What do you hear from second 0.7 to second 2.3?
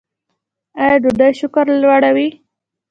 ایا ډوډۍ شکر لوړوي؟